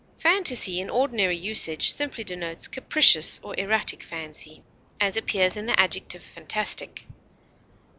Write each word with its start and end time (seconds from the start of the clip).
Fantasy 0.17 0.79
in 0.79 0.89
ordinary 0.89 1.37
usage 1.37 1.91
simply 1.91 2.23
denotes 2.23 2.67
capricious 2.67 3.39
or 3.43 3.53
erratic 3.59 4.01
fancy, 4.01 4.63
as 4.99 5.15
appears 5.15 5.55
in 5.55 5.67
the 5.67 5.79
adjective 5.79 6.23
fantastic. 6.23 7.05